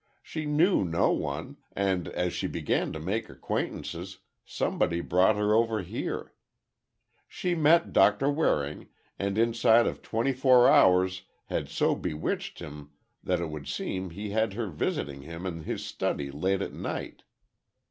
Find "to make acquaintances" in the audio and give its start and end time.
2.91-4.17